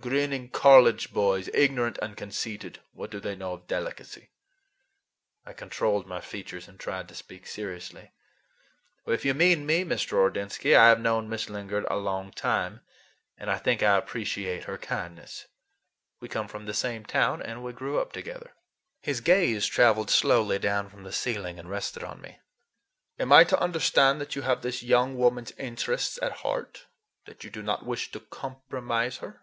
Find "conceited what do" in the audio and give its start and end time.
2.16-3.18